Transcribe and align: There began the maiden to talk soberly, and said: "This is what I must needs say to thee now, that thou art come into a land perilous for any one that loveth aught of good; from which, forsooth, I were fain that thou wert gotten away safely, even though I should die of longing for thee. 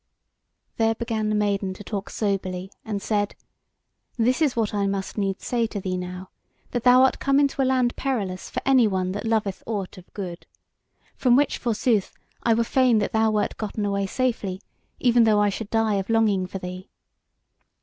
There 0.77 0.95
began 0.95 1.29
the 1.29 1.35
maiden 1.35 1.75
to 1.75 1.83
talk 1.83 2.09
soberly, 2.09 2.71
and 2.83 2.99
said: 3.03 3.35
"This 4.17 4.41
is 4.41 4.55
what 4.55 4.73
I 4.73 4.87
must 4.87 5.15
needs 5.15 5.45
say 5.45 5.67
to 5.67 5.79
thee 5.79 5.95
now, 5.95 6.31
that 6.71 6.81
thou 6.81 7.03
art 7.03 7.19
come 7.19 7.39
into 7.39 7.61
a 7.61 7.65
land 7.69 7.95
perilous 7.95 8.49
for 8.49 8.63
any 8.65 8.87
one 8.87 9.11
that 9.11 9.27
loveth 9.27 9.61
aught 9.67 9.99
of 9.99 10.11
good; 10.15 10.47
from 11.15 11.35
which, 11.35 11.59
forsooth, 11.59 12.15
I 12.41 12.55
were 12.55 12.63
fain 12.63 12.97
that 12.97 13.13
thou 13.13 13.29
wert 13.29 13.57
gotten 13.57 13.85
away 13.85 14.07
safely, 14.07 14.59
even 14.99 15.23
though 15.23 15.39
I 15.39 15.49
should 15.49 15.69
die 15.69 15.93
of 15.99 16.09
longing 16.09 16.47
for 16.47 16.57
thee. 16.57 16.89